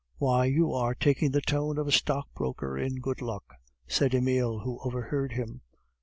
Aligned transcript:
"Why, 0.17 0.45
you 0.45 0.73
are 0.73 0.95
taking 0.95 1.29
the 1.29 1.41
tone 1.41 1.77
of 1.77 1.87
a 1.87 1.91
stockbroker 1.91 2.75
in 2.75 3.01
good 3.01 3.21
luck," 3.21 3.53
said 3.85 4.15
Emile, 4.15 4.57
who 4.61 4.79
overheard 4.79 5.33
him. 5.33 5.61